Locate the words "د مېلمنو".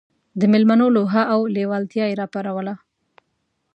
0.39-0.87